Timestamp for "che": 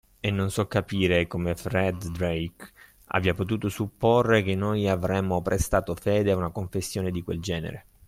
4.41-4.55